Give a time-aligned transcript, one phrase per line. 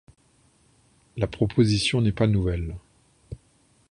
[1.15, 2.73] La proposition n'est pas nouvelle.